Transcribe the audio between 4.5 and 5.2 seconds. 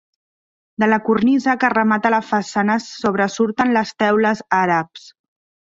àrabs.